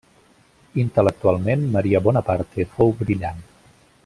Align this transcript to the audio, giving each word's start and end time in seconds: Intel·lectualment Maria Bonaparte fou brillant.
Intel·lectualment 0.83 1.67
Maria 1.77 2.03
Bonaparte 2.09 2.69
fou 2.75 2.95
brillant. 3.03 3.49